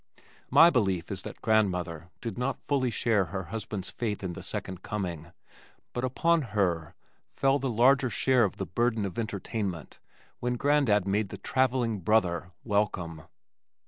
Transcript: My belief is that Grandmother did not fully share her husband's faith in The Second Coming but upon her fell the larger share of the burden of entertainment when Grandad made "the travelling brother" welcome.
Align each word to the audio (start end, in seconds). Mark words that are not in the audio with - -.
My 0.49 0.71
belief 0.71 1.11
is 1.11 1.21
that 1.21 1.43
Grandmother 1.43 2.09
did 2.21 2.35
not 2.35 2.63
fully 2.63 2.89
share 2.89 3.25
her 3.25 3.43
husband's 3.53 3.91
faith 3.91 4.23
in 4.23 4.33
The 4.33 4.41
Second 4.41 4.81
Coming 4.81 5.31
but 5.93 6.03
upon 6.03 6.41
her 6.57 6.95
fell 7.29 7.59
the 7.59 7.69
larger 7.69 8.09
share 8.09 8.43
of 8.43 8.57
the 8.57 8.65
burden 8.65 9.05
of 9.05 9.19
entertainment 9.19 9.99
when 10.39 10.55
Grandad 10.55 11.07
made 11.07 11.29
"the 11.29 11.37
travelling 11.37 11.99
brother" 11.99 12.51
welcome. 12.63 13.25